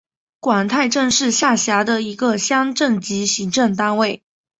[0.39, 4.23] 广太镇是下辖的一个乡镇级行政单位。